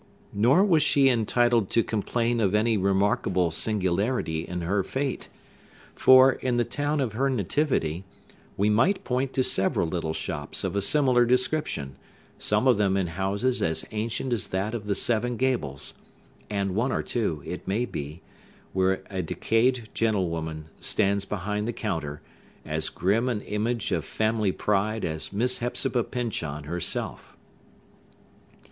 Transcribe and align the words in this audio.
Nor 0.33 0.65
was 0.65 0.81
she 0.81 1.09
entitled 1.09 1.69
to 1.69 1.83
complain 1.83 2.39
of 2.39 2.55
any 2.55 2.75
remarkable 2.75 3.51
singularity 3.51 4.41
in 4.47 4.61
her 4.61 4.81
fate; 4.83 5.29
for, 5.93 6.31
in 6.31 6.57
the 6.57 6.65
town 6.65 6.99
of 6.99 7.13
her 7.13 7.29
nativity, 7.29 8.03
we 8.57 8.67
might 8.67 9.03
point 9.03 9.31
to 9.33 9.43
several 9.43 9.87
little 9.87 10.11
shops 10.15 10.63
of 10.63 10.75
a 10.75 10.81
similar 10.81 11.23
description, 11.23 11.97
some 12.39 12.65
of 12.67 12.79
them 12.79 12.97
in 12.97 13.05
houses 13.05 13.61
as 13.61 13.85
ancient 13.91 14.33
as 14.33 14.47
that 14.47 14.73
of 14.73 14.87
the 14.87 14.95
Seven 14.95 15.37
Gables; 15.37 15.93
and 16.49 16.73
one 16.73 16.91
or 16.91 17.03
two, 17.03 17.43
it 17.45 17.67
may 17.67 17.85
be, 17.85 18.23
where 18.73 19.03
a 19.11 19.21
decayed 19.21 19.89
gentlewoman 19.93 20.65
stands 20.79 21.25
behind 21.25 21.67
the 21.67 21.73
counter, 21.73 22.21
as 22.65 22.89
grim 22.89 23.29
an 23.29 23.41
image 23.41 23.91
of 23.91 24.03
family 24.03 24.51
pride 24.51 25.05
as 25.05 25.31
Miss 25.31 25.59
Hepzibah 25.59 26.05
Pyncheon 26.05 26.63
herself. 26.63 27.37